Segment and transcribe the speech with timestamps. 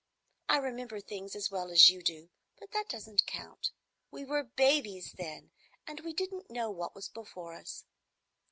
[0.49, 3.69] I remember things as well as you do, but that doesn't count.
[4.09, 5.51] We were babies then,
[5.85, 7.85] and we didn't know what was before us.